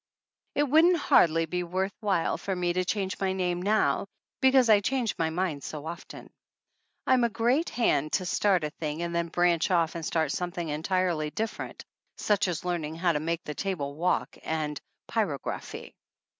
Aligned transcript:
It 0.55 0.63
wouldn't 0.63 0.97
hardly 0.97 1.45
be 1.45 1.61
worth 1.61 1.93
while 1.99 2.35
for 2.35 2.55
me 2.55 2.73
to 2.73 2.83
change 2.83 3.19
my 3.19 3.33
name 3.33 3.61
now, 3.61 4.07
because 4.41 4.67
I 4.67 4.79
change 4.79 5.13
my 5.19 5.29
mind 5.29 5.61
so 5.63 5.85
often. 5.85 6.31
I'm 7.05 7.23
a 7.23 7.29
g~eat 7.29 7.69
hand 7.69 8.11
to 8.13 8.25
start 8.25 8.63
a 8.63 8.71
thing 8.71 9.03
and 9.03 9.13
then 9.13 9.27
branch 9.27 9.69
off 9.69 9.93
a. 9.93 9.99
id 9.99 10.05
start 10.05 10.31
something 10.31 10.69
entirely 10.69 11.29
different, 11.29 11.85
such 12.17 12.47
as 12.47 12.65
learning 12.65 12.95
how 12.95 13.11
to 13.11 13.19
make 13.19 13.43
the 13.43 13.53
table 13.53 13.93
walk, 13.93 14.35
and 14.43 14.81
pyrography. 15.07 15.93